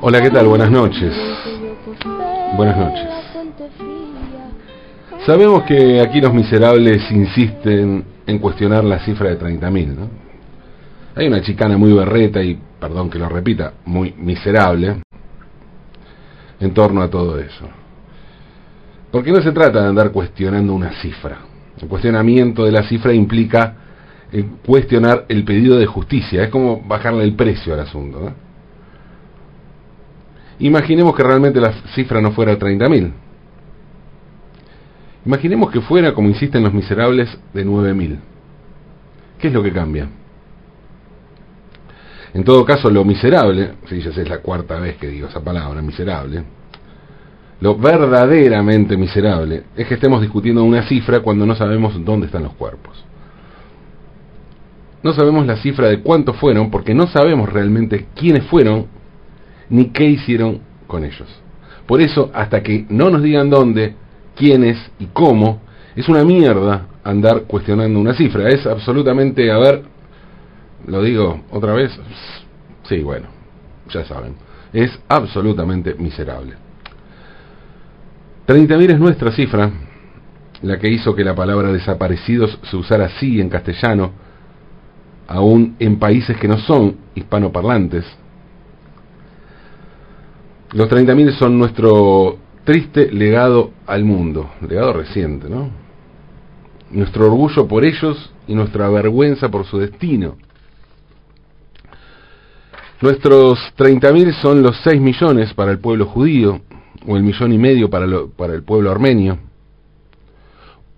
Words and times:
Hola, 0.00 0.22
¿qué 0.22 0.30
tal? 0.30 0.46
Buenas 0.46 0.70
noches. 0.70 1.12
Buenas 2.56 2.78
noches. 2.78 3.06
Sabemos 5.26 5.64
que 5.64 6.00
aquí 6.00 6.18
los 6.18 6.32
miserables 6.32 7.02
insisten 7.10 8.04
en 8.26 8.38
cuestionar 8.38 8.84
la 8.84 9.00
cifra 9.00 9.28
de 9.28 9.38
30.000, 9.38 9.86
¿no? 9.88 10.08
Hay 11.14 11.26
una 11.26 11.42
chicana 11.42 11.76
muy 11.76 11.92
berreta 11.92 12.42
y, 12.42 12.58
perdón 12.80 13.10
que 13.10 13.18
lo 13.18 13.28
repita, 13.28 13.74
muy 13.84 14.14
miserable 14.16 15.02
en 16.58 16.72
torno 16.72 17.02
a 17.02 17.10
todo 17.10 17.38
eso. 17.38 17.68
Porque 19.10 19.30
no 19.30 19.42
se 19.42 19.52
trata 19.52 19.82
de 19.82 19.88
andar 19.88 20.10
cuestionando 20.10 20.72
una 20.72 20.92
cifra. 21.02 21.38
El 21.78 21.86
cuestionamiento 21.86 22.64
de 22.64 22.72
la 22.72 22.82
cifra 22.84 23.12
implica 23.12 23.81
eh, 24.32 24.44
cuestionar 24.64 25.26
el 25.28 25.44
pedido 25.44 25.78
de 25.78 25.86
justicia. 25.86 26.44
Es 26.44 26.50
como 26.50 26.82
bajarle 26.82 27.24
el 27.24 27.34
precio 27.34 27.74
al 27.74 27.80
asunto. 27.80 28.32
Imaginemos 30.58 31.14
que 31.14 31.22
realmente 31.22 31.60
la 31.60 31.72
cifra 31.94 32.20
no 32.20 32.32
fuera 32.32 32.58
30.000. 32.58 33.12
Imaginemos 35.24 35.70
que 35.70 35.80
fuera, 35.80 36.14
como 36.14 36.28
insisten 36.28 36.62
los 36.62 36.72
miserables, 36.72 37.28
de 37.52 37.64
9.000. 37.66 38.18
¿Qué 39.38 39.48
es 39.48 39.52
lo 39.52 39.62
que 39.62 39.72
cambia? 39.72 40.08
En 42.34 42.44
todo 42.44 42.64
caso, 42.64 42.90
lo 42.90 43.04
miserable, 43.04 43.72
si 43.88 44.00
ya 44.00 44.10
es 44.10 44.28
la 44.28 44.38
cuarta 44.38 44.78
vez 44.80 44.96
que 44.96 45.08
digo 45.08 45.28
esa 45.28 45.42
palabra, 45.42 45.82
miserable, 45.82 46.42
lo 47.60 47.76
verdaderamente 47.76 48.96
miserable 48.96 49.64
es 49.76 49.86
que 49.86 49.94
estemos 49.94 50.20
discutiendo 50.20 50.64
una 50.64 50.82
cifra 50.88 51.20
cuando 51.20 51.46
no 51.46 51.54
sabemos 51.54 52.02
dónde 52.04 52.26
están 52.26 52.44
los 52.44 52.54
cuerpos. 52.54 53.04
No 55.02 55.12
sabemos 55.12 55.46
la 55.46 55.56
cifra 55.56 55.88
de 55.88 56.00
cuántos 56.00 56.36
fueron 56.36 56.70
porque 56.70 56.94
no 56.94 57.06
sabemos 57.06 57.52
realmente 57.52 58.06
quiénes 58.14 58.44
fueron 58.46 58.86
ni 59.68 59.86
qué 59.86 60.04
hicieron 60.04 60.60
con 60.86 61.04
ellos. 61.04 61.28
Por 61.86 62.00
eso, 62.00 62.30
hasta 62.34 62.62
que 62.62 62.86
no 62.88 63.10
nos 63.10 63.22
digan 63.22 63.50
dónde, 63.50 63.94
quiénes 64.36 64.78
y 64.98 65.06
cómo, 65.06 65.60
es 65.96 66.08
una 66.08 66.24
mierda 66.24 66.86
andar 67.04 67.42
cuestionando 67.42 67.98
una 67.98 68.14
cifra. 68.14 68.48
Es 68.48 68.66
absolutamente, 68.66 69.50
a 69.50 69.58
ver, 69.58 69.82
lo 70.86 71.02
digo 71.02 71.42
otra 71.50 71.74
vez, 71.74 71.90
sí, 72.88 73.00
bueno, 73.00 73.26
ya 73.90 74.04
saben, 74.04 74.34
es 74.72 74.98
absolutamente 75.08 75.94
miserable. 75.94 76.54
30.000 78.46 78.90
es 78.90 78.98
nuestra 78.98 79.32
cifra, 79.32 79.70
la 80.62 80.78
que 80.78 80.88
hizo 80.88 81.14
que 81.14 81.24
la 81.24 81.34
palabra 81.34 81.72
desaparecidos 81.72 82.58
se 82.70 82.76
usara 82.76 83.06
así 83.06 83.40
en 83.40 83.48
castellano, 83.48 84.12
aún 85.26 85.76
en 85.78 85.98
países 85.98 86.36
que 86.36 86.48
no 86.48 86.58
son 86.58 86.96
hispanoparlantes. 87.14 88.04
Los 90.72 90.88
30.000 90.88 91.38
son 91.38 91.58
nuestro 91.58 92.38
triste 92.64 93.10
legado 93.12 93.72
al 93.86 94.04
mundo, 94.04 94.50
legado 94.66 94.92
reciente, 94.92 95.48
¿no? 95.48 95.70
Nuestro 96.90 97.26
orgullo 97.26 97.66
por 97.66 97.84
ellos 97.84 98.32
y 98.46 98.54
nuestra 98.54 98.88
vergüenza 98.88 99.50
por 99.50 99.66
su 99.66 99.78
destino. 99.78 100.36
Nuestros 103.00 103.58
30.000 103.76 104.40
son 104.40 104.62
los 104.62 104.76
6 104.84 105.00
millones 105.00 105.52
para 105.54 105.72
el 105.72 105.78
pueblo 105.78 106.06
judío, 106.06 106.60
o 107.06 107.16
el 107.16 107.22
millón 107.22 107.52
y 107.52 107.58
medio 107.58 107.90
para, 107.90 108.06
para 108.36 108.54
el 108.54 108.62
pueblo 108.62 108.90
armenio, 108.90 109.38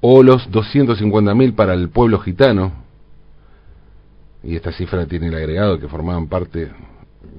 o 0.01 0.23
los 0.23 0.51
250.000 0.51 1.55
para 1.55 1.73
el 1.73 1.89
pueblo 1.89 2.19
gitano, 2.19 2.84
y 4.45 4.57
esta 4.57 4.73
cifra 4.73 5.07
tiene 5.07 5.29
el 5.29 5.35
agregado 5.35 5.79
que 5.79 5.89
formaban 5.89 6.29
parte, 6.29 6.71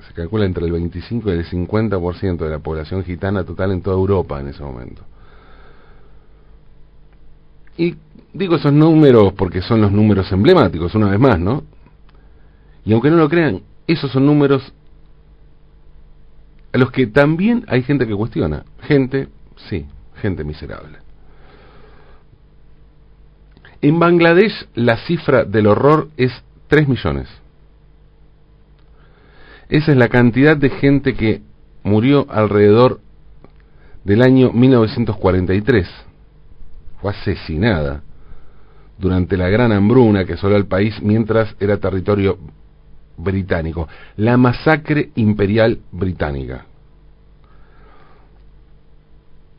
se 0.07 0.13
calcula 0.13 0.45
entre 0.45 0.65
el 0.65 0.71
25 0.71 1.29
y 1.29 1.33
el 1.33 1.45
50% 1.45 2.37
de 2.37 2.49
la 2.49 2.59
población 2.59 3.03
gitana 3.03 3.43
total 3.43 3.71
en 3.71 3.81
toda 3.81 3.95
Europa 3.95 4.39
en 4.39 4.47
ese 4.47 4.63
momento. 4.63 5.03
Y 7.77 7.95
digo 8.33 8.55
esos 8.55 8.73
números 8.73 9.33
porque 9.33 9.61
son 9.61 9.81
los 9.81 9.91
números 9.91 10.31
emblemáticos, 10.31 10.95
una 10.95 11.09
vez 11.09 11.19
más, 11.19 11.39
¿no? 11.39 11.63
Y 12.85 12.93
aunque 12.93 13.09
no 13.09 13.17
lo 13.17 13.29
crean, 13.29 13.61
esos 13.87 14.11
son 14.11 14.25
números 14.25 14.73
a 16.73 16.77
los 16.77 16.91
que 16.91 17.07
también 17.07 17.63
hay 17.67 17.83
gente 17.83 18.07
que 18.07 18.15
cuestiona. 18.15 18.65
Gente, 18.81 19.29
sí, 19.69 19.85
gente 20.15 20.43
miserable. 20.43 20.97
En 23.81 23.99
Bangladesh 23.99 24.67
la 24.73 24.97
cifra 24.97 25.45
del 25.45 25.67
horror 25.67 26.09
es 26.17 26.31
3 26.67 26.87
millones. 26.87 27.27
Esa 29.69 29.91
es 29.91 29.97
la 29.97 30.09
cantidad 30.09 30.55
de 30.55 30.69
gente 30.69 31.15
que 31.15 31.41
murió 31.83 32.27
alrededor 32.29 32.99
del 34.03 34.21
año 34.21 34.51
1943. 34.51 35.87
Fue 37.01 37.11
asesinada 37.11 38.03
durante 38.97 39.37
la 39.37 39.49
gran 39.49 39.71
hambruna 39.71 40.25
que 40.25 40.33
asoló 40.33 40.55
al 40.55 40.67
país 40.67 41.01
mientras 41.01 41.55
era 41.59 41.77
territorio 41.77 42.37
británico, 43.17 43.87
la 44.17 44.37
masacre 44.37 45.11
imperial 45.15 45.79
británica. 45.91 46.65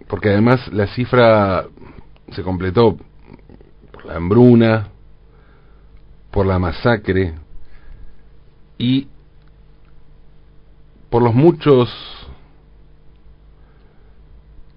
Porque 0.08 0.30
además 0.30 0.68
la 0.72 0.86
cifra 0.88 1.66
se 2.32 2.42
completó 2.42 2.96
por 3.92 4.06
la 4.06 4.16
hambruna, 4.16 4.88
por 6.36 6.44
la 6.44 6.58
masacre 6.58 7.32
y 8.76 9.08
por 11.08 11.22
los 11.22 11.34
muchos 11.34 11.88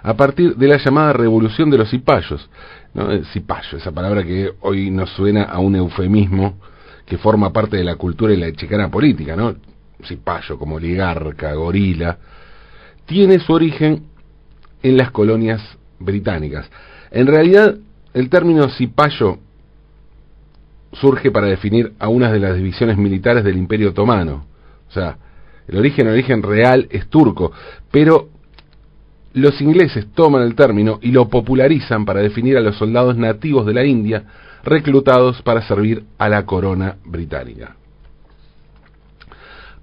a 0.03 0.14
partir 0.14 0.54
de 0.56 0.69
la 0.69 0.76
llamada 0.76 1.14
Revolución 1.14 1.70
de 1.70 1.78
los 1.78 1.91
Cipayos. 1.91 2.48
¿no? 2.94 3.10
El 3.10 3.25
cipayo, 3.26 3.78
esa 3.78 3.92
palabra 3.92 4.22
que 4.22 4.53
hoy 4.60 4.91
nos 4.91 5.10
suena 5.10 5.44
a 5.44 5.59
un 5.59 5.75
eufemismo 5.75 6.59
que 7.06 7.16
forma 7.18 7.53
parte 7.53 7.77
de 7.77 7.84
la 7.84 7.97
cultura 7.97 8.34
y 8.34 8.36
la 8.36 8.53
chicana 8.53 8.91
política, 8.91 9.34
¿no? 9.34 9.54
cipayo, 10.04 10.59
como 10.59 10.77
oligarca, 10.77 11.54
gorila, 11.54 12.18
tiene 13.06 13.39
su 13.39 13.53
origen 13.53 14.04
en 14.83 14.97
las 14.97 15.10
colonias 15.10 15.62
británicas. 15.98 16.68
En 17.10 17.27
realidad, 17.27 17.77
el 18.12 18.28
término 18.28 18.68
cipayo 18.68 19.39
surge 20.92 21.30
para 21.30 21.47
definir 21.47 21.95
a 21.98 22.09
una 22.09 22.30
de 22.30 22.41
las 22.41 22.56
divisiones 22.56 22.98
militares 22.98 23.45
del 23.45 23.56
Imperio 23.56 23.91
Otomano. 23.91 24.47
O 24.89 24.92
sea, 24.92 25.16
el 25.68 25.78
origen, 25.78 26.07
el 26.07 26.15
origen 26.15 26.42
real 26.42 26.86
es 26.91 27.09
turco, 27.09 27.53
pero 27.91 28.28
los 29.34 29.60
ingleses 29.60 30.07
toman 30.15 30.42
el 30.42 30.54
término 30.54 30.98
y 31.03 31.10
lo 31.10 31.28
popularizan 31.28 32.04
para 32.04 32.21
definir 32.21 32.57
a 32.57 32.60
los 32.60 32.77
soldados 32.77 33.16
nativos 33.16 33.66
de 33.66 33.74
la 33.74 33.84
India 33.84 34.24
reclutados 34.65 35.42
para 35.42 35.63
servir 35.66 36.04
a 36.18 36.28
la 36.28 36.47
corona 36.47 36.97
británica 37.04 37.77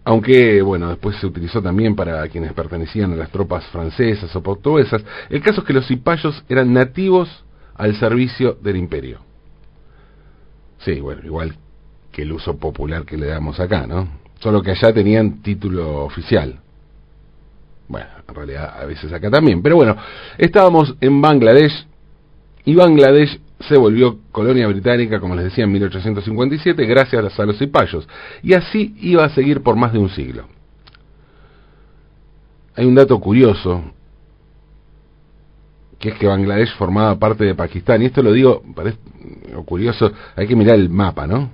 aunque 0.06 0.62
bueno, 0.62 0.90
después 0.90 1.16
se 1.18 1.26
utilizó 1.26 1.62
también 1.62 1.96
para 1.96 2.28
quienes 2.28 2.54
pertenecían 2.54 3.14
a 3.14 3.16
las 3.16 3.30
tropas 3.30 3.66
francesas 3.68 4.36
o 4.36 4.44
portuguesas. 4.44 5.04
El 5.30 5.42
caso 5.42 5.62
es 5.62 5.68
que 5.68 5.74
los 5.74 5.88
cipayos 5.88 6.44
eran 6.50 6.74
nativos 6.74 7.44
al 7.76 7.96
servicio 7.96 8.58
del 8.62 8.78
imperio. 8.78 9.20
Sí, 10.80 11.00
bueno, 11.00 11.22
igual 11.24 11.56
que 12.12 12.24
el 12.24 12.34
uso 12.34 12.58
popular 12.58 13.06
que 13.06 13.18
le 13.18 13.28
damos 13.28 13.60
acá, 13.60 13.88
¿no? 13.88 14.23
Solo 14.44 14.62
que 14.62 14.72
allá 14.72 14.94
tenían 14.94 15.42
título 15.42 16.04
oficial. 16.04 16.60
Bueno, 17.88 18.08
en 18.28 18.36
realidad 18.36 18.74
a 18.78 18.86
veces 18.86 19.14
acá 19.14 19.32
también. 19.32 19.62
Pero 19.62 19.78
bueno, 19.78 19.96
estábamos 20.38 20.94
en 21.00 21.22
Bangladesh 21.22 21.88
y 22.66 22.76
Bangladesh 22.76 23.40
se 23.62 23.78
volvió 23.78 24.20
colonia 24.34 24.68
británica, 24.68 25.22
como 25.22 25.34
les 25.36 25.46
decía, 25.46 25.64
en 25.64 25.72
1857, 25.72 26.86
gracias 26.86 27.40
a 27.40 27.46
los 27.46 27.58
cipayos. 27.58 28.06
Y 28.42 28.54
así 28.54 28.94
iba 29.00 29.24
a 29.24 29.30
seguir 29.30 29.64
por 29.64 29.78
más 29.78 29.94
de 29.94 30.00
un 30.00 30.10
siglo. 30.10 30.50
Hay 32.76 32.86
un 32.86 32.96
dato 32.96 33.18
curioso, 33.22 33.82
que 36.00 36.10
es 36.10 36.16
que 36.16 36.28
Bangladesh 36.28 36.76
formaba 36.76 37.18
parte 37.18 37.46
de 37.46 37.56
Pakistán. 37.56 38.02
Y 38.02 38.08
esto 38.08 38.22
lo 38.22 38.34
digo, 38.34 38.62
parece 38.76 38.98
curioso, 39.66 40.12
hay 40.36 40.48
que 40.48 40.56
mirar 40.58 40.76
el 40.76 40.90
mapa, 40.90 41.28
¿no? 41.28 41.50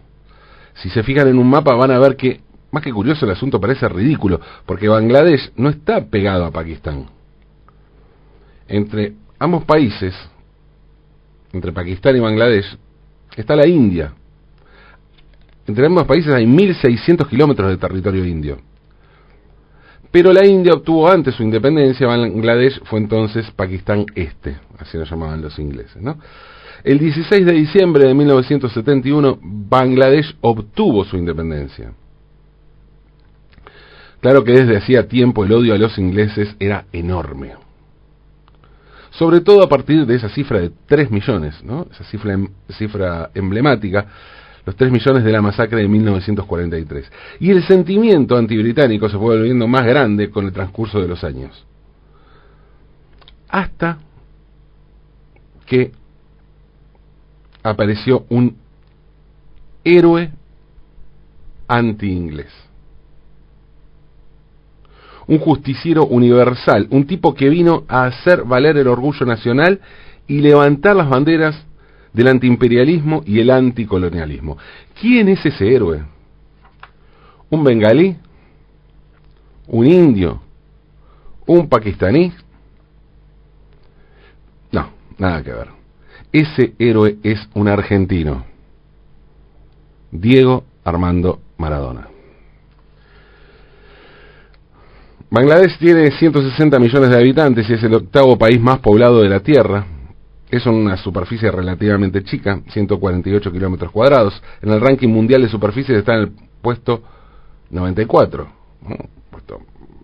Si 0.73 0.89
se 0.89 1.03
fijan 1.03 1.27
en 1.27 1.37
un 1.37 1.47
mapa 1.47 1.75
van 1.75 1.91
a 1.91 1.99
ver 1.99 2.15
que, 2.15 2.48
más 2.71 2.83
que 2.83 2.91
curioso, 2.91 3.25
el 3.25 3.31
asunto 3.31 3.59
parece 3.59 3.87
ridículo, 3.89 4.39
porque 4.65 4.87
Bangladesh 4.87 5.51
no 5.55 5.69
está 5.69 6.05
pegado 6.05 6.45
a 6.45 6.51
Pakistán. 6.51 7.07
Entre 8.67 9.15
ambos 9.39 9.63
países 9.63 10.13
entre 11.53 11.71
Pakistán 11.71 12.15
y 12.15 12.19
Bangladesh, 12.19 12.77
está 13.35 13.55
la 13.55 13.67
India. 13.67 14.13
Entre 15.67 15.85
ambos 15.85 16.05
países 16.05 16.33
hay 16.33 16.45
1.600 16.45 17.27
kilómetros 17.27 17.69
de 17.69 17.77
territorio 17.77 18.25
indio. 18.25 18.59
Pero 20.11 20.33
la 20.33 20.45
India 20.45 20.73
obtuvo 20.73 21.07
antes 21.07 21.35
su 21.35 21.43
independencia, 21.43 22.07
Bangladesh 22.07 22.81
fue 22.85 22.99
entonces 22.99 23.49
Pakistán 23.51 24.05
Este, 24.15 24.57
así 24.79 24.97
lo 24.97 25.03
llamaban 25.03 25.41
los 25.41 25.57
ingleses. 25.59 26.01
¿no? 26.01 26.17
El 26.83 26.97
16 26.97 27.45
de 27.45 27.53
diciembre 27.53 28.07
de 28.07 28.13
1971, 28.15 29.39
Bangladesh 29.41 30.35
obtuvo 30.41 31.05
su 31.05 31.17
independencia. 31.17 31.93
Claro 34.21 34.43
que 34.43 34.51
desde 34.51 34.77
hacía 34.77 35.07
tiempo 35.07 35.45
el 35.45 35.53
odio 35.53 35.73
a 35.73 35.77
los 35.77 35.97
ingleses 35.97 36.55
era 36.59 36.85
enorme. 36.91 37.53
Sobre 39.11 39.41
todo 39.41 39.63
a 39.63 39.69
partir 39.69 40.05
de 40.05 40.15
esa 40.15 40.29
cifra 40.29 40.59
de 40.59 40.71
3 40.85 41.09
millones, 41.09 41.63
¿no? 41.63 41.87
esa 41.91 42.03
cifra, 42.05 42.33
em, 42.33 42.47
cifra 42.69 43.31
emblemática, 43.33 44.05
los 44.65 44.75
3 44.75 44.91
millones 44.91 45.23
de 45.23 45.31
la 45.31 45.41
masacre 45.41 45.81
de 45.81 45.87
1943. 45.87 47.11
Y 47.39 47.49
el 47.49 47.63
sentimiento 47.63 48.37
antibritánico 48.37 49.09
se 49.09 49.17
fue 49.17 49.37
volviendo 49.37 49.67
más 49.67 49.85
grande 49.85 50.29
con 50.29 50.45
el 50.45 50.53
transcurso 50.53 51.01
de 51.01 51.07
los 51.07 51.23
años. 51.23 51.65
Hasta 53.47 53.97
que 55.65 55.91
apareció 57.63 58.25
un 58.29 58.57
héroe 59.83 60.31
anti-inglés. 61.67 62.68
Un 65.29 65.37
justiciero 65.37 66.05
universal, 66.07 66.87
un 66.89 67.05
tipo 67.05 67.35
que 67.35 67.49
vino 67.49 67.83
a 67.87 68.05
hacer 68.05 68.43
valer 68.43 68.77
el 68.77 68.87
orgullo 68.87 69.25
nacional 69.25 69.79
y 70.27 70.41
levantar 70.41 70.95
las 70.95 71.07
banderas 71.07 71.55
del 72.13 72.27
antiimperialismo 72.27 73.21
y 73.25 73.39
el 73.39 73.51
anticolonialismo. 73.51 74.57
¿Quién 74.99 75.29
es 75.29 75.45
ese 75.45 75.71
héroe? 75.71 76.03
¿Un 77.49 77.63
bengalí? 77.63 78.15
¿Un 79.67 79.87
indio? 79.87 80.41
¿Un 81.45 81.69
pakistaní? 81.69 82.33
No, 84.71 84.89
nada 85.17 85.43
que 85.43 85.51
ver. 85.51 85.67
Ese 86.31 86.73
héroe 86.79 87.17
es 87.23 87.39
un 87.53 87.67
argentino. 87.67 88.45
Diego 90.11 90.63
Armando 90.83 91.39
Maradona. 91.57 92.07
Bangladesh 95.31 95.77
tiene 95.77 96.09
160 96.09 96.79
millones 96.79 97.11
de 97.11 97.15
habitantes 97.15 97.69
y 97.69 97.73
es 97.73 97.83
el 97.83 97.93
octavo 97.93 98.35
país 98.35 98.59
más 98.59 98.79
poblado 98.79 99.21
de 99.21 99.29
la 99.29 99.41
Tierra. 99.41 99.85
Es 100.49 100.65
una 100.65 100.97
superficie 100.97 101.51
relativamente 101.51 102.23
chica, 102.23 102.61
148 102.67 103.51
kilómetros 103.51 103.91
cuadrados. 103.91 104.41
En 104.63 104.71
el 104.71 104.81
ranking 104.81 105.09
mundial 105.09 105.43
de 105.43 105.49
superficie 105.49 105.95
está 105.95 106.15
en 106.15 106.21
el 106.21 106.31
puesto 106.63 107.03
94, 107.69 108.47
puesto 109.29 109.59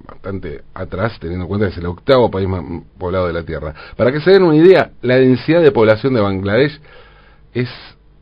bastante 0.07 0.61
atrás, 0.75 1.17
teniendo 1.19 1.45
en 1.45 1.49
cuenta 1.49 1.65
que 1.65 1.71
es 1.71 1.77
el 1.79 1.87
octavo 1.87 2.29
país 2.29 2.47
más 2.47 2.63
poblado 2.99 3.25
de 3.25 3.33
la 3.33 3.41
Tierra. 3.41 3.73
Para 3.97 4.11
que 4.11 4.21
se 4.21 4.29
den 4.29 4.43
una 4.43 4.57
idea, 4.57 4.91
la 5.01 5.15
densidad 5.15 5.63
de 5.63 5.71
población 5.71 6.13
de 6.13 6.21
Bangladesh 6.21 6.79
es 7.51 7.69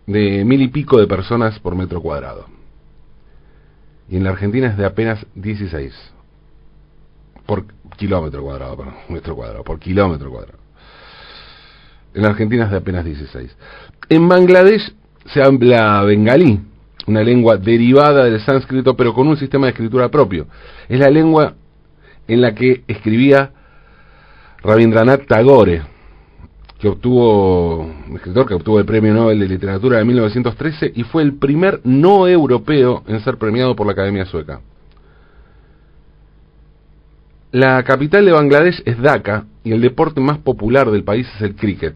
de 0.08 0.46
mil 0.46 0.62
y 0.62 0.70
pico 0.70 0.98
de 0.98 1.08
personas 1.08 1.60
por 1.60 1.76
metro 1.76 2.02
cuadrado. 2.02 2.46
Y 4.08 4.16
en 4.16 4.24
la 4.24 4.30
Argentina 4.30 4.68
es 4.68 4.78
de 4.78 4.86
apenas 4.86 5.26
16 5.36 6.13
por 7.46 7.66
kilómetro 7.98 8.42
cuadrado, 8.42 8.78
perdón, 8.78 8.96
metro 9.10 9.36
cuadrado, 9.36 9.64
por 9.64 9.80
kilómetro 9.80 10.30
cuadrado. 10.32 10.60
En 12.14 12.26
Argentina 12.26 12.66
es 12.66 12.72
de 12.72 12.78
apenas 12.78 13.06
16. 13.06 13.56
En 14.10 14.28
Bangladesh 14.28 14.94
se 15.34 15.42
habla 15.42 16.04
bengalí, 16.04 16.60
una 17.08 17.24
lengua 17.24 17.58
derivada 17.58 18.26
del 18.26 18.40
sánscrito, 18.42 18.96
pero 18.96 19.14
con 19.14 19.28
un 19.28 19.38
sistema 19.38 19.66
de 19.66 19.72
escritura 19.72 20.10
propio. 20.10 20.48
Es 20.88 21.00
la 21.00 21.10
lengua 21.10 21.56
en 22.28 22.42
la 22.42 22.54
que 22.54 22.84
escribía 22.88 23.52
Rabindranath 24.62 25.28
Tagore, 25.28 25.82
que 26.80 26.90
obtuvo, 26.90 27.80
un 27.80 28.16
escritor 28.16 28.48
que 28.48 28.54
obtuvo 28.54 28.80
el 28.80 28.86
Premio 28.86 29.14
Nobel 29.14 29.40
de 29.40 29.48
Literatura 29.48 29.98
de 29.98 30.06
1913 30.06 30.92
y 30.96 31.04
fue 31.04 31.24
el 31.24 31.36
primer 31.36 31.82
no 31.84 32.28
europeo 32.28 33.04
en 33.08 33.20
ser 33.22 33.38
premiado 33.38 33.76
por 33.76 33.88
la 33.88 33.94
Academia 33.94 34.26
Sueca. 34.26 34.62
La 37.54 37.84
capital 37.84 38.26
de 38.26 38.32
Bangladesh 38.32 38.82
es 38.84 39.00
Dhaka 39.00 39.46
y 39.64 39.74
el 39.74 39.82
deporte 39.82 40.20
más 40.20 40.40
popular 40.40 40.90
del 40.90 41.04
país 41.04 41.28
es 41.36 41.42
el 41.44 41.56
cricket. 41.56 41.94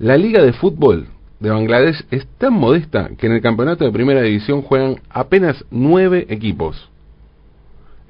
La 0.00 0.16
liga 0.16 0.42
de 0.42 0.52
fútbol 0.52 1.06
de 1.38 1.50
Bangladesh 1.50 2.04
es 2.10 2.26
tan 2.36 2.54
modesta 2.54 3.10
que 3.16 3.28
en 3.28 3.34
el 3.34 3.40
campeonato 3.40 3.84
de 3.84 3.92
primera 3.92 4.22
división 4.22 4.62
juegan 4.62 4.96
apenas 5.10 5.64
nueve 5.70 6.26
equipos, 6.28 6.90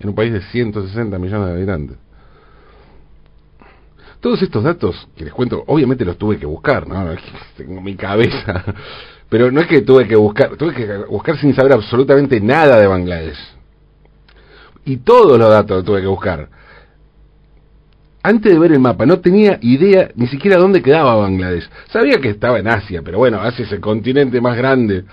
en 0.01 0.09
un 0.09 0.15
país 0.15 0.33
de 0.33 0.41
160 0.41 1.19
millones 1.19 1.49
de 1.49 1.53
habitantes. 1.53 1.99
Todos 4.19 4.41
estos 4.41 4.65
datos 4.65 5.07
que 5.17 5.25
les 5.27 5.35
cuento, 5.35 5.65
obviamente 5.67 6.07
los 6.07 6.17
tuve 6.17 6.39
que 6.39 6.47
buscar, 6.47 6.89
¿no? 6.89 7.15
Tengo 7.59 7.83
mi 7.83 7.95
cabeza, 7.95 8.65
pero 9.29 9.51
no 9.51 9.61
es 9.61 9.67
que 9.67 9.83
tuve 9.83 10.09
que 10.09 10.17
buscar, 10.17 10.57
tuve 10.57 10.73
que 10.73 10.97
buscar 11.11 11.37
sin 11.37 11.55
saber 11.55 11.75
absolutamente 11.75 12.41
nada 12.41 12.81
de 12.81 12.87
Bangladesh 12.87 13.56
y 14.87 14.99
todos 14.99 15.39
los 15.39 15.51
datos 15.51 15.85
tuve 15.85 16.01
que 16.01 16.07
buscar. 16.07 16.49
Antes 18.23 18.53
de 18.53 18.59
ver 18.59 18.73
el 18.73 18.81
mapa 18.81 19.05
no 19.05 19.21
tenía 19.21 19.59
idea 19.61 20.11
ni 20.15 20.27
siquiera 20.29 20.57
dónde 20.57 20.83
quedaba 20.83 21.17
Bangladesh. 21.17 21.69
Sabía 21.93 22.19
que 22.21 22.31
estaba 22.31 22.59
en 22.59 22.69
Asia, 22.69 23.03
pero 23.05 23.19
bueno, 23.19 23.41
Asia 23.41 23.65
es 23.65 23.73
el 23.73 23.81
continente 23.81 24.41
más 24.41 24.57
grande. 24.57 25.05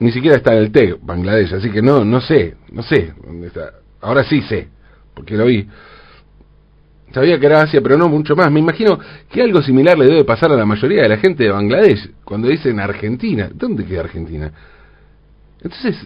Ni 0.00 0.12
siquiera 0.12 0.36
está 0.36 0.52
en 0.54 0.58
el 0.58 0.72
TEC, 0.72 0.98
Bangladesh, 1.02 1.54
así 1.54 1.70
que 1.70 1.82
no, 1.82 2.04
no 2.04 2.20
sé, 2.20 2.56
no 2.70 2.82
sé 2.82 3.12
dónde 3.24 3.48
está. 3.48 3.74
Ahora 4.00 4.22
sí 4.24 4.40
sé, 4.42 4.68
porque 5.14 5.36
lo 5.36 5.44
vi. 5.44 5.68
Sabía 7.12 7.40
que 7.40 7.46
era 7.46 7.62
Asia, 7.62 7.80
pero 7.80 7.96
no 7.96 8.08
mucho 8.08 8.36
más. 8.36 8.50
Me 8.52 8.60
imagino 8.60 8.98
que 9.30 9.42
algo 9.42 9.62
similar 9.62 9.98
le 9.98 10.06
debe 10.06 10.24
pasar 10.24 10.52
a 10.52 10.56
la 10.56 10.66
mayoría 10.66 11.02
de 11.02 11.08
la 11.08 11.16
gente 11.16 11.42
de 11.42 11.50
Bangladesh 11.50 12.10
cuando 12.22 12.48
dicen 12.48 12.78
Argentina. 12.78 13.50
¿Dónde 13.52 13.84
queda 13.84 14.00
Argentina? 14.00 14.52
Entonces, 15.60 15.96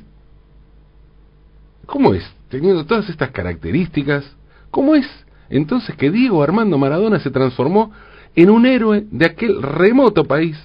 ¿Cómo 1.87 2.15
es, 2.15 2.25
teniendo 2.49 2.87
todas 2.87 3.09
estas 3.09 3.31
características, 3.31 4.25
cómo 4.71 4.95
es 4.95 5.07
entonces 5.51 5.95
que 5.97 6.11
Diego 6.11 6.43
Armando 6.43 6.79
Maradona 6.79 7.21
se 7.21 7.31
transformó 7.31 7.93
en 8.35 8.51
un 8.51 8.65
héroe 8.65 9.05
de 9.11 9.27
aquel 9.27 9.63
remoto 9.63 10.25
país, 10.25 10.59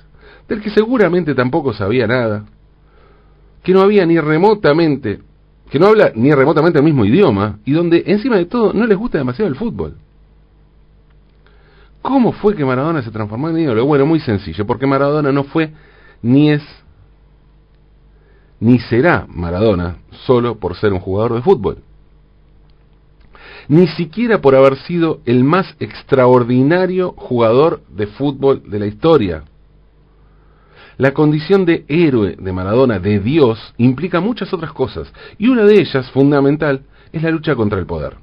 del 0.48 0.62
que 0.62 0.70
seguramente 0.70 1.36
tampoco 1.36 1.74
sabía 1.74 2.08
nada, 2.08 2.46
que 3.64 3.74
no 3.74 3.82
había 3.82 4.06
ni 4.06 4.18
remotamente, 4.20 5.20
que 5.70 5.78
no 5.78 5.88
habla 5.88 6.14
ni 6.16 6.32
remotamente 6.32 6.80
el 6.80 6.86
mismo 6.86 7.04
idioma, 7.04 7.60
y 7.66 7.74
donde 7.74 8.04
encima 8.08 8.38
de 8.38 8.46
todo 8.46 8.72
no 8.72 8.88
les 8.88 8.98
gusta 8.98 9.18
demasiado 9.18 9.50
el 9.50 9.58
fútbol? 9.58 9.98
¿Cómo 12.02 12.32
fue 12.32 12.56
que 12.56 12.64
Maradona 12.64 13.02
se 13.02 13.12
transformó 13.12 13.50
en 13.50 13.60
ídolo? 13.60 13.86
Bueno, 13.86 14.06
muy 14.06 14.22
sencillo, 14.22 14.66
porque 14.66 14.88
Maradona 14.88 15.34
no 15.34 15.44
fue 15.44 15.74
ni 16.22 16.52
es 16.52 16.64
ni 18.60 18.80
será 18.80 19.26
Maradona 19.30 19.98
solo 20.26 20.56
por 20.60 20.76
ser 20.76 20.94
un 20.94 21.00
jugador 21.00 21.36
de 21.36 21.42
fútbol, 21.42 21.78
ni 23.68 23.88
siquiera 23.88 24.42
por 24.42 24.56
haber 24.56 24.78
sido 24.78 25.20
el 25.26 25.44
más 25.44 25.76
extraordinario 25.80 27.14
jugador 27.18 27.82
de 27.90 28.08
fútbol 28.08 28.64
de 28.70 28.80
la 28.80 28.86
historia. 28.86 29.44
La 30.98 31.14
condición 31.14 31.66
de 31.66 31.86
héroe 31.88 32.36
de 32.40 32.54
Maradona, 32.54 32.98
de 32.98 33.20
Dios, 33.20 33.60
implica 33.78 34.20
muchas 34.20 34.52
otras 34.54 34.72
cosas, 34.72 35.14
y 35.38 35.48
una 35.48 35.64
de 35.64 35.80
ellas, 35.80 36.10
fundamental, 36.12 36.82
es 37.12 37.22
la 37.22 37.30
lucha 37.30 37.56
contra 37.56 37.78
el 37.78 37.86
poder. 37.86 38.16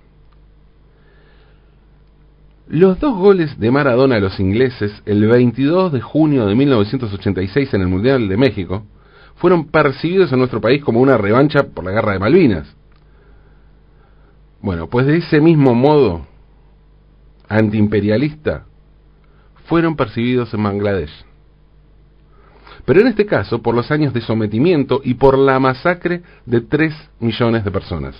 Los 2.67 2.99
dos 2.99 3.17
goles 3.17 3.61
de 3.61 3.71
Maradona 3.71 4.17
a 4.17 4.21
los 4.21 4.41
ingleses 4.41 4.91
el 5.05 5.27
22 5.27 5.93
de 5.93 6.01
junio 6.01 6.47
de 6.47 6.55
1986 6.55 7.75
en 7.75 7.83
el 7.83 7.89
Mundial 7.89 8.27
de 8.27 8.37
México 8.39 8.85
fueron 9.37 9.67
percibidos 9.67 10.33
en 10.33 10.39
nuestro 10.39 10.61
país 10.61 10.83
como 10.83 11.01
una 11.01 11.19
revancha 11.19 11.65
por 11.65 11.85
la 11.85 11.93
guerra 11.93 12.13
de 12.13 12.19
Malvinas. 12.19 12.77
Bueno, 14.61 14.89
pues 14.89 15.07
de 15.07 15.19
ese 15.19 15.41
mismo 15.41 15.75
modo 15.75 16.27
antiimperialista 17.49 18.65
fueron 19.67 19.97
percibidos 19.97 20.53
en 20.55 20.63
Bangladesh. 20.63 21.25
Pero 22.85 23.01
en 23.01 23.09
este 23.09 23.27
caso 23.27 23.63
por 23.63 23.75
los 23.75 23.91
años 23.91 24.13
de 24.13 24.21
sometimiento 24.21 25.01
y 25.03 25.15
por 25.15 25.39
la 25.39 25.59
masacre 25.59 26.23
de 26.47 26.61
3 26.61 26.95
millones 27.21 27.65
de 27.65 27.71
personas. 27.71 28.15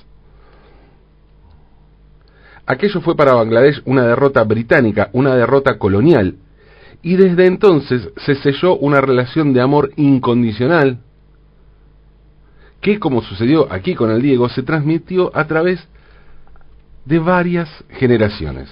Aquello 2.67 3.03
fue 3.03 3.15
para 3.15 3.35
Bangladesh 3.35 3.83
una 3.85 4.07
derrota 4.07 4.43
británica, 4.45 5.11
una 5.13 5.35
derrota 5.35 5.79
colonial, 5.79 6.37
y 7.03 7.17
desde 7.17 7.47
entonces 7.47 8.09
se 8.25 8.35
selló 8.37 8.77
una 8.77 9.03
relación 9.03 9.53
de 9.53 9.61
amor 9.61 9.93
incondicional 9.97 11.04
que, 12.85 13.01
como 13.01 13.23
sucedió 13.23 13.73
aquí 13.73 13.95
con 13.95 14.11
el 14.11 14.21
Diego, 14.21 14.47
se 14.51 14.63
transmitió 14.63 15.35
a 15.35 15.47
través 15.47 15.89
de 17.07 17.19
varias 17.19 17.67
generaciones. 17.89 18.69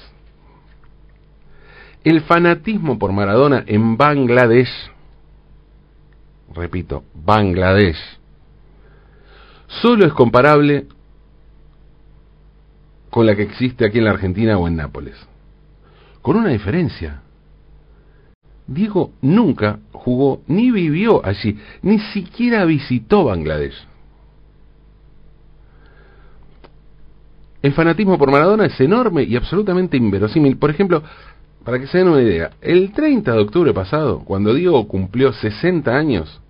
El 2.04 2.21
fanatismo 2.21 2.99
por 2.99 3.11
Maradona 3.11 3.64
en 3.66 3.97
Bangladesh, 3.97 4.69
repito, 6.54 7.04
Bangladesh, 7.14 7.97
solo 9.81 10.04
es 10.04 10.12
comparable 10.12 10.88
con 13.09 13.25
la 13.25 13.35
que 13.35 13.45
existe 13.45 13.87
aquí 13.87 13.97
en 13.97 14.04
la 14.04 14.11
Argentina 14.11 14.59
o 14.59 14.69
en 14.69 14.76
Nápoles. 14.76 15.16
Con 16.21 16.37
una 16.37 16.50
diferencia. 16.50 17.23
Diego 18.66 19.12
nunca 19.23 19.78
jugó 19.90 20.42
ni 20.49 20.71
vivió 20.71 21.25
allí, 21.25 21.59
ni 21.81 21.99
siquiera 21.99 22.66
visitó 22.66 23.25
Bangladesh. 23.25 23.91
El 27.62 27.73
fanatismo 27.73 28.19
por 28.19 28.31
Maradona 28.31 28.66
es 28.66 28.81
enorme 28.81 29.23
y 29.23 29.37
absolutamente 29.37 29.97
inverosímil. 29.97 30.57
Por 30.57 30.71
ejemplo, 30.71 31.02
para 31.64 31.78
que 31.78 31.87
se 31.87 31.99
den 31.99 32.09
una 32.09 32.21
idea, 32.21 32.50
el 32.61 32.92
30 32.92 33.33
de 33.33 33.40
octubre 33.40 33.73
pasado, 33.73 34.21
cuando 34.25 34.52
Diego 34.52 34.87
cumplió 34.88 35.33
60 35.33 35.90
años, 35.97 36.40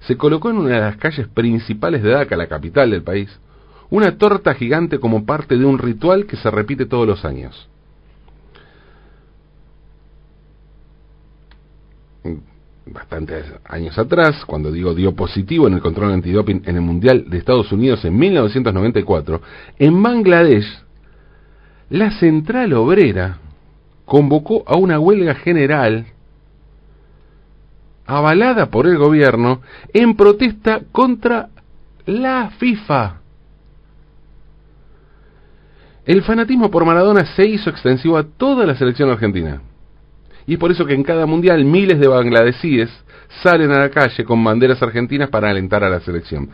se 0.00 0.16
colocó 0.16 0.50
en 0.50 0.58
una 0.58 0.74
de 0.74 0.80
las 0.80 0.96
calles 0.96 1.28
principales 1.28 2.02
de 2.02 2.10
Dhaka, 2.10 2.36
la 2.36 2.46
capital 2.46 2.90
del 2.90 3.02
país, 3.02 3.30
una 3.90 4.18
torta 4.18 4.54
gigante 4.54 5.00
como 5.00 5.24
parte 5.24 5.56
de 5.56 5.64
un 5.64 5.78
ritual 5.78 6.26
que 6.26 6.36
se 6.36 6.50
repite 6.50 6.84
todos 6.84 7.06
los 7.06 7.24
años. 7.24 7.68
Bastantes 12.92 13.46
años 13.64 13.98
atrás, 13.98 14.44
cuando 14.46 14.72
digo 14.72 14.94
dio 14.94 15.14
positivo 15.14 15.66
en 15.66 15.74
el 15.74 15.80
control 15.80 16.12
antidoping 16.12 16.62
en 16.66 16.76
el 16.76 16.82
Mundial 16.82 17.24
de 17.28 17.38
Estados 17.38 17.70
Unidos 17.72 18.04
en 18.04 18.16
1994, 18.16 19.40
en 19.78 20.02
Bangladesh, 20.02 20.66
la 21.90 22.10
Central 22.12 22.72
Obrera 22.74 23.38
convocó 24.04 24.64
a 24.66 24.76
una 24.76 24.98
huelga 24.98 25.34
general 25.34 26.06
avalada 28.06 28.70
por 28.70 28.86
el 28.86 28.96
gobierno 28.96 29.60
en 29.92 30.16
protesta 30.16 30.80
contra 30.90 31.50
la 32.06 32.50
FIFA. 32.58 33.20
El 36.06 36.22
fanatismo 36.22 36.70
por 36.70 36.86
Maradona 36.86 37.26
se 37.36 37.46
hizo 37.46 37.68
extensivo 37.68 38.16
a 38.16 38.24
toda 38.24 38.64
la 38.64 38.74
selección 38.74 39.10
argentina. 39.10 39.60
Y 40.48 40.54
es 40.54 40.58
por 40.58 40.72
eso 40.72 40.86
que 40.86 40.94
en 40.94 41.02
cada 41.02 41.26
mundial 41.26 41.62
miles 41.66 42.00
de 42.00 42.08
bangladesíes 42.08 42.88
salen 43.42 43.70
a 43.70 43.80
la 43.80 43.90
calle 43.90 44.24
con 44.24 44.42
banderas 44.42 44.82
argentinas 44.82 45.28
para 45.28 45.50
alentar 45.50 45.84
a 45.84 45.90
la 45.90 46.00
selección. 46.00 46.48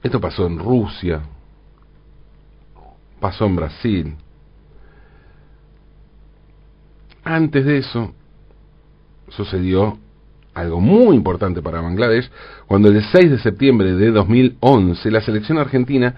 Esto 0.00 0.20
pasó 0.20 0.46
en 0.46 0.60
Rusia, 0.60 1.22
pasó 3.18 3.46
en 3.46 3.56
Brasil. 3.56 4.14
Antes 7.24 7.64
de 7.64 7.78
eso, 7.78 8.14
sucedió 9.30 9.98
algo 10.54 10.80
muy 10.80 11.16
importante 11.16 11.60
para 11.62 11.80
Bangladesh, 11.80 12.30
cuando 12.68 12.90
el 12.90 13.02
6 13.02 13.28
de 13.28 13.38
septiembre 13.40 13.94
de 13.94 14.12
2011 14.12 15.10
la 15.10 15.20
selección 15.20 15.58
argentina 15.58 16.14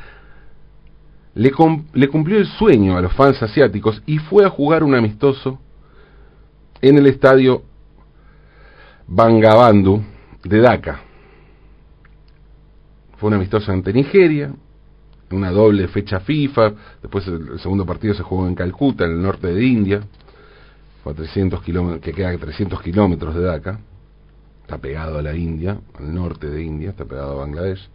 le, 1.34 1.50
cumplió 1.50 2.38
el 2.38 2.46
sueño 2.46 2.96
a 2.96 3.00
los 3.00 3.12
fans 3.14 3.42
asiáticos 3.42 4.02
y 4.06 4.18
fue 4.18 4.44
a 4.44 4.50
jugar 4.50 4.84
un 4.84 4.94
amistoso 4.94 5.58
en 6.80 6.98
el 6.98 7.06
estadio 7.06 7.62
Bangabandhu 9.06 10.02
de 10.44 10.58
Dhaka. 10.60 11.00
Fue 13.16 13.28
un 13.28 13.34
amistoso 13.34 13.72
ante 13.72 13.92
Nigeria, 13.92 14.52
una 15.30 15.50
doble 15.50 15.88
fecha 15.88 16.20
FIFA, 16.20 16.72
después 17.00 17.26
el, 17.28 17.58
segundo 17.60 17.86
partido 17.86 18.14
se 18.14 18.22
jugó 18.22 18.46
en 18.46 18.54
Calcuta, 18.54 19.04
en 19.04 19.12
el 19.12 19.22
norte 19.22 19.46
de 19.46 19.64
India, 19.64 20.02
fue 21.02 21.12
a 21.12 21.16
300 21.16 21.62
que 22.00 22.12
queda 22.12 22.30
a 22.30 22.36
300 22.36 22.80
kilómetros 22.82 23.34
de 23.34 23.42
Dhaka, 23.42 23.80
está 24.60 24.78
pegado 24.78 25.18
a 25.18 25.22
la 25.22 25.34
India, 25.34 25.78
al 25.98 26.14
norte 26.14 26.48
de 26.48 26.62
India, 26.62 26.90
está 26.90 27.04
pegado 27.04 27.32
a 27.32 27.44
Bangladesh. 27.44 27.88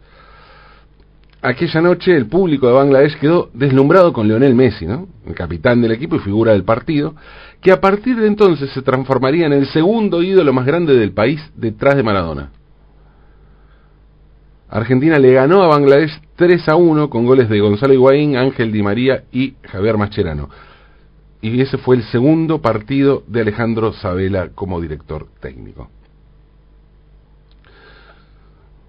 Aquella 1.40 1.80
noche 1.80 2.16
el 2.16 2.26
público 2.26 2.66
de 2.66 2.72
Bangladesh 2.72 3.16
quedó 3.20 3.50
deslumbrado 3.54 4.12
con 4.12 4.26
Leonel 4.26 4.56
Messi, 4.56 4.86
¿no? 4.86 5.06
el 5.24 5.34
capitán 5.34 5.80
del 5.80 5.92
equipo 5.92 6.16
y 6.16 6.20
figura 6.20 6.52
del 6.52 6.64
partido, 6.64 7.14
que 7.60 7.70
a 7.70 7.80
partir 7.80 8.16
de 8.16 8.26
entonces 8.26 8.70
se 8.70 8.82
transformaría 8.82 9.46
en 9.46 9.52
el 9.52 9.66
segundo 9.68 10.20
ídolo 10.22 10.52
más 10.52 10.66
grande 10.66 10.94
del 10.94 11.12
país 11.12 11.40
detrás 11.54 11.94
de 11.96 12.02
Maradona. 12.02 12.50
Argentina 14.68 15.18
le 15.18 15.32
ganó 15.32 15.62
a 15.62 15.68
Bangladesh 15.68 16.20
3 16.34 16.68
a 16.68 16.76
1 16.76 17.08
con 17.08 17.24
goles 17.24 17.48
de 17.48 17.60
Gonzalo 17.60 17.94
Higuaín, 17.94 18.36
Ángel 18.36 18.72
Di 18.72 18.82
María 18.82 19.24
y 19.32 19.54
Javier 19.62 19.96
Mascherano. 19.96 20.50
Y 21.40 21.60
ese 21.60 21.78
fue 21.78 21.96
el 21.96 22.02
segundo 22.02 22.60
partido 22.60 23.22
de 23.28 23.42
Alejandro 23.42 23.92
Sabela 23.92 24.48
como 24.54 24.80
director 24.80 25.28
técnico. 25.40 25.88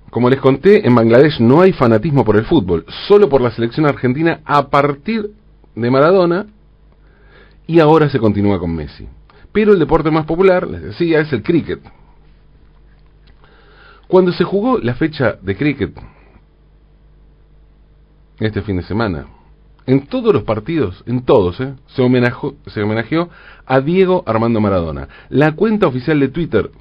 Como 0.10 0.30
les 0.30 0.40
conté, 0.40 0.88
en 0.88 0.96
Bangladesh 0.96 1.40
no 1.40 1.62
hay 1.62 1.72
fanatismo 1.72 2.26
por 2.26 2.36
el 2.36 2.46
fútbol, 2.46 2.86
solo 3.08 3.30
por 3.30 3.42
la 3.42 3.52
selección 3.52 3.86
argentina 3.86 4.42
a 4.44 4.70
partir 4.70 5.32
de 5.76 5.92
Maradona 5.92 6.48
y 7.68 7.80
ahora 7.80 8.10
se 8.10 8.20
continúa 8.20 8.60
con 8.60 8.76
Messi. 8.76 9.08
Pero 9.52 9.74
el 9.74 9.80
deporte 9.80 10.10
más 10.10 10.26
popular, 10.26 10.68
les 10.68 10.82
decía, 10.82 11.20
es 11.20 11.32
el 11.32 11.44
cricket. 11.44 11.80
Cuando 14.08 14.32
se 14.32 14.44
jugó 14.44 14.80
la 14.80 14.96
fecha 14.96 15.38
de 15.42 15.56
cricket 15.56 15.94
este 18.40 18.62
fin 18.64 18.78
de 18.78 18.84
semana, 18.84 19.28
en 19.86 20.08
todos 20.08 20.34
los 20.34 20.44
partidos, 20.44 21.04
en 21.06 21.24
todos, 21.24 21.60
¿eh? 21.60 21.76
se, 21.88 22.02
homenajeó, 22.02 22.56
se 22.68 22.82
homenajeó 22.82 23.30
a 23.66 23.82
Diego 23.82 24.24
Armando 24.26 24.62
Maradona. 24.62 25.08
La 25.30 25.52
cuenta 25.52 25.88
oficial 25.88 26.20
de 26.20 26.30
Twitter 26.30 26.72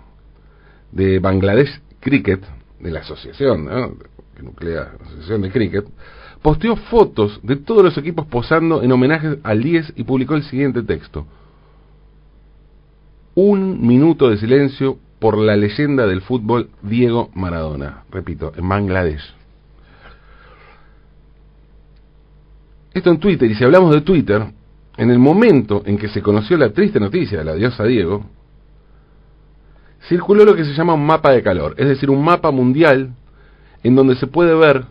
de 0.93 1.19
Bangladesh 1.19 1.81
Cricket 2.01 2.43
de 2.81 2.91
la 2.91 3.01
asociación, 3.01 3.69
que 4.37 4.43
nuclea 4.43 4.93
la 4.99 5.07
asociación 5.07 5.43
de 5.43 5.51
cricket, 5.51 5.85
posteó 6.43 6.77
fotos 6.77 7.41
de 7.43 7.57
todos 7.57 7.83
los 7.83 7.99
equipos 7.99 8.27
posando 8.27 8.83
en 8.83 8.93
homenaje 8.93 9.39
al 9.43 9.63
10 9.63 9.95
y 9.97 10.05
publicó 10.05 10.35
el 10.35 10.45
siguiente 10.45 10.83
texto. 10.83 11.27
Un 13.35 13.87
minuto 13.87 14.29
de 14.29 14.37
silencio 14.37 14.99
por 15.19 15.37
la 15.39 15.57
leyenda 15.57 16.07
del 16.07 16.23
fútbol 16.23 16.71
Diego 16.83 17.31
Maradona. 17.35 18.05
Repito, 18.11 18.53
en 18.57 18.69
Bangladesh. 18.69 19.35
Esto 22.95 23.11
en 23.11 23.19
Twitter, 23.19 23.51
y 23.51 23.55
si 23.55 23.65
hablamos 23.65 23.95
de 23.95 24.01
Twitter, 24.01 24.47
en 24.97 25.11
el 25.11 25.19
momento 25.19 25.83
en 25.87 25.99
que 25.99 26.09
se 26.09 26.23
conoció 26.23 26.57
la 26.57 26.71
triste 26.71 26.99
noticia 26.99 27.39
de 27.39 27.45
la 27.45 27.55
diosa 27.55 27.85
Diego, 27.85 28.25
circuló 30.09 30.45
lo 30.45 30.55
que 30.55 30.65
se 30.65 30.75
llama 30.75 30.95
un 30.95 31.05
mapa 31.05 31.33
de 31.33 31.43
calor, 31.43 31.75
es 31.77 31.89
decir, 31.89 32.11
un 32.11 32.25
mapa 32.25 32.51
mundial 32.51 33.11
en 33.83 33.95
donde 33.95 34.17
se 34.17 34.27
puede 34.27 34.55
ver 34.55 34.85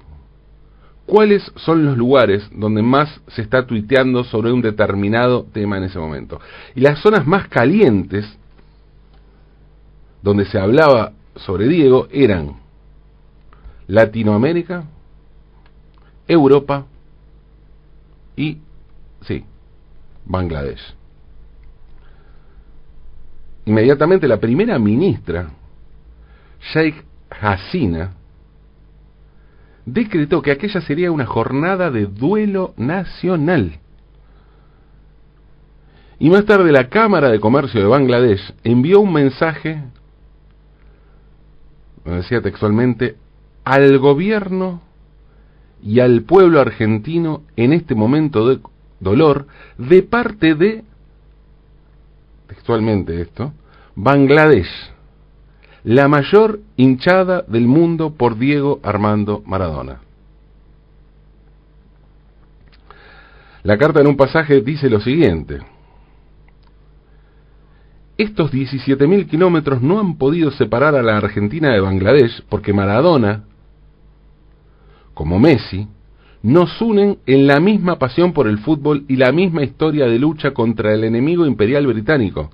cuáles 1.05 1.51
son 1.55 1.85
los 1.85 1.97
lugares 1.97 2.47
donde 2.51 2.81
más 2.81 3.21
se 3.29 3.41
está 3.41 3.65
tuiteando 3.65 4.23
sobre 4.25 4.51
un 4.51 4.61
determinado 4.61 5.45
tema 5.51 5.77
en 5.77 5.85
ese 5.85 5.97
momento. 5.97 6.39
Y 6.75 6.81
las 6.81 6.99
zonas 6.99 7.25
más 7.25 7.47
calientes 7.47 8.37
donde 10.21 10.45
se 10.45 10.59
hablaba 10.59 11.13
sobre 11.35 11.67
Diego 11.67 12.07
eran 12.11 12.57
Latinoamérica, 13.87 14.83
Europa 16.27 16.85
y, 18.35 18.57
sí, 19.21 19.45
Bangladesh. 20.25 20.96
Inmediatamente 23.67 24.29
la 24.29 24.39
primera 24.39 24.79
ministra, 24.79 25.49
Sheikh 26.73 27.03
Hasina, 27.29 28.13
decretó 29.85 30.41
que 30.41 30.51
aquella 30.51 30.79
sería 30.79 31.11
una 31.11 31.25
jornada 31.25 31.91
de 31.91 32.05
duelo 32.05 32.73
nacional. 32.77 33.77
Y 36.17 36.29
más 36.29 36.45
tarde 36.45 36.71
la 36.71 36.87
Cámara 36.87 37.29
de 37.29 37.41
Comercio 37.41 37.81
de 37.81 37.87
Bangladesh 37.87 38.53
envió 38.63 39.01
un 39.01 39.11
mensaje, 39.11 39.83
decía 42.05 42.41
textualmente, 42.41 43.17
al 43.65 43.97
gobierno 43.97 44.81
y 45.83 45.99
al 45.99 46.21
pueblo 46.21 46.61
argentino 46.61 47.41
en 47.57 47.73
este 47.73 47.95
momento 47.95 48.47
de 48.47 48.59
dolor 49.01 49.47
de 49.77 50.03
parte 50.03 50.55
de 50.55 50.85
textualmente 52.57 53.21
esto, 53.21 53.53
Bangladesh, 53.95 54.67
la 55.83 56.07
mayor 56.07 56.59
hinchada 56.75 57.43
del 57.47 57.67
mundo 57.67 58.15
por 58.15 58.37
Diego 58.37 58.79
Armando 58.83 59.43
Maradona. 59.45 60.01
La 63.61 63.77
carta 63.77 64.01
en 64.01 64.07
un 64.07 64.17
pasaje 64.17 64.61
dice 64.61 64.89
lo 64.89 64.99
siguiente. 64.99 65.59
Estos 68.17 68.51
17.000 68.51 69.27
kilómetros 69.29 69.81
no 69.81 69.99
han 69.99 70.17
podido 70.17 70.49
separar 70.49 70.95
a 70.95 71.03
la 71.03 71.17
Argentina 71.17 71.71
de 71.71 71.79
Bangladesh 71.79 72.43
porque 72.49 72.73
Maradona, 72.73 73.43
como 75.13 75.39
Messi, 75.39 75.87
nos 76.43 76.81
unen 76.81 77.19
en 77.25 77.47
la 77.47 77.59
misma 77.59 77.97
pasión 77.99 78.33
por 78.33 78.47
el 78.47 78.59
fútbol 78.59 79.05
y 79.07 79.15
la 79.15 79.31
misma 79.31 79.63
historia 79.63 80.05
de 80.05 80.19
lucha 80.19 80.51
contra 80.51 80.93
el 80.93 81.03
enemigo 81.03 81.45
imperial 81.45 81.87
británico. 81.87 82.49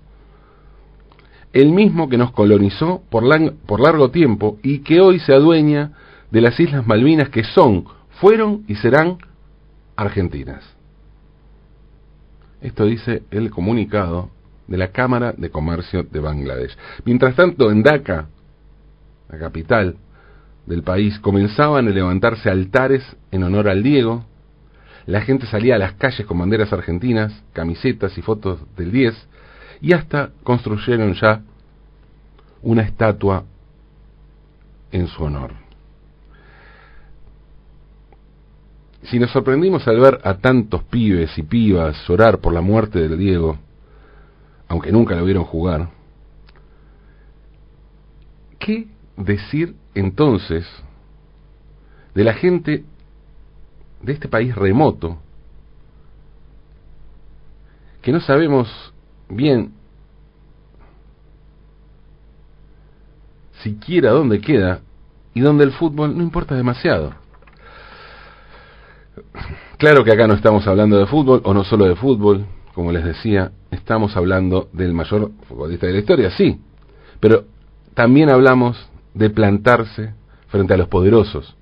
El 1.52 1.72
mismo 1.72 2.10
que 2.10 2.18
nos 2.18 2.32
colonizó 2.32 3.04
por, 3.10 3.24
por 3.66 3.80
largo 3.80 4.10
tiempo 4.10 4.58
y 4.64 4.80
que 4.80 5.02
hoy 5.02 5.20
se 5.20 5.34
adueña 5.34 5.92
de 6.32 6.42
las 6.42 6.60
Islas 6.60 6.88
Malvinas 6.88 7.30
que 7.30 7.44
son, 7.44 7.86
fueron 8.20 8.64
y 8.68 8.76
serán 8.76 9.18
argentinas. 9.96 10.64
Esto 12.62 12.86
dice 12.86 13.24
el 13.30 13.52
comunicado 13.52 14.30
de 14.68 14.78
la 14.78 14.88
Cámara 14.88 15.34
de 15.34 15.50
Comercio 15.50 16.04
de 16.04 16.20
Bangladesh. 16.20 16.76
Mientras 17.06 17.36
tanto, 17.36 17.70
en 17.70 17.84
Dhaka, 17.84 18.30
la 19.30 19.38
capital 19.38 19.98
del 20.66 20.84
país, 20.84 21.20
comenzaban 21.20 21.88
a 21.88 21.92
levantarse 21.92 22.50
altares 22.50 23.04
en 23.32 23.44
honor 23.44 23.70
al 23.70 23.84
Diego, 23.84 24.26
la 25.06 25.22
gente 25.22 25.46
salía 25.48 25.76
a 25.76 25.80
las 25.80 25.94
calles 25.94 26.26
con 26.26 26.40
banderas 26.40 26.72
argentinas, 26.72 27.44
camisetas 27.52 28.18
y 28.18 28.22
fotos 28.22 28.60
del 28.78 28.92
10, 28.92 29.28
y 29.82 29.94
hasta 29.94 30.32
construyeron 30.44 31.14
ya 31.14 31.42
una 32.62 32.84
estatua 32.84 33.44
en 34.92 35.08
su 35.08 35.24
honor. 35.24 35.52
Si 39.04 39.20
nos 39.20 39.32
sorprendimos 39.32 39.86
al 39.88 40.00
ver 40.00 40.22
a 40.24 40.36
tantos 40.36 40.84
pibes 40.84 41.38
y 41.38 41.44
pibas 41.44 41.98
llorar 42.08 42.40
por 42.40 42.54
la 42.54 42.62
muerte 42.62 43.00
del 43.00 43.18
Diego, 43.18 43.58
aunque 44.70 44.94
nunca 44.94 45.16
lo 45.16 45.26
vieron 45.26 45.44
jugar, 45.44 45.90
¿qué 48.60 48.88
decir 49.18 49.76
entonces 49.96 50.66
de 52.16 52.24
la 52.24 52.34
gente 52.34 52.84
de 54.02 54.14
este 54.14 54.28
país 54.28 54.56
remoto 54.56 55.18
que 58.02 58.12
no 58.12 58.20
sabemos 58.20 58.94
bien 59.30 59.74
siquiera 63.62 64.12
dónde 64.12 64.42
queda 64.42 64.82
y 65.34 65.42
donde 65.42 65.64
el 65.64 65.72
fútbol 65.72 66.16
no 66.16 66.22
importa 66.22 66.56
demasiado? 66.56 67.14
Claro 69.78 70.04
que 70.04 70.12
acá 70.12 70.28
no 70.28 70.34
estamos 70.34 70.68
hablando 70.68 70.98
de 70.98 71.06
fútbol, 71.08 71.42
o 71.44 71.54
no 71.54 71.64
solo 71.64 71.86
de 71.86 71.96
fútbol, 71.96 72.46
como 72.74 72.92
les 72.92 73.04
decía, 73.04 73.52
estamos 73.72 74.16
hablando 74.16 74.70
del 74.74 74.94
mayor 74.94 75.32
futbolista 75.48 75.88
de 75.88 75.94
la 75.94 76.00
historia, 76.00 76.32
sí, 76.32 76.60
pero 77.20 77.46
también 77.94 78.30
hablamos 78.30 78.90
de 79.14 79.30
plantarse 79.30 80.14
frente 80.48 80.74
a 80.74 80.78
los 80.78 80.88
poderosos, 80.88 81.56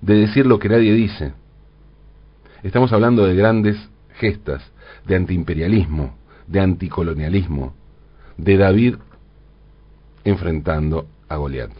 de 0.00 0.14
decir 0.14 0.46
lo 0.46 0.58
que 0.58 0.68
nadie 0.68 0.92
dice. 0.92 1.32
Estamos 2.62 2.92
hablando 2.92 3.24
de 3.24 3.34
grandes 3.34 3.76
gestas, 4.18 4.62
de 5.06 5.16
antiimperialismo, 5.16 6.16
de 6.46 6.60
anticolonialismo, 6.60 7.74
de 8.36 8.56
David 8.56 8.96
enfrentando 10.24 11.06
a 11.28 11.36
Goliat. 11.36 11.70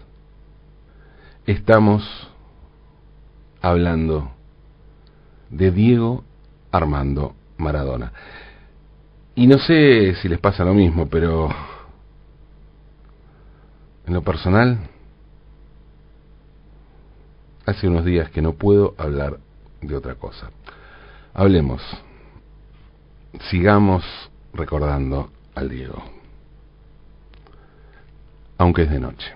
Estamos 1.47 2.03
hablando 3.61 4.31
de 5.51 5.71
Diego 5.71 6.25
Armando 6.71 7.35
Maradona. 7.59 8.13
Y 9.35 9.47
no 9.47 9.59
sé 9.59 10.15
si 10.17 10.29
les 10.29 10.39
pasa 10.39 10.65
lo 10.65 10.75
mismo, 10.75 11.07
pero 11.07 11.49
en 14.07 14.15
lo 14.15 14.23
personal, 14.23 14.79
hace 17.67 17.89
unos 17.89 18.05
días 18.05 18.31
que 18.31 18.43
no 18.43 18.55
puedo 18.55 18.95
hablar 18.99 19.39
de 19.81 19.97
otra 19.97 20.15
cosa. 20.17 20.51
Hablemos, 21.35 21.83
sigamos 23.51 24.05
recordando 24.53 25.31
al 25.55 25.69
Diego, 25.69 26.03
aunque 28.59 28.83
es 28.83 28.91
de 28.91 29.01
noche. 29.01 29.35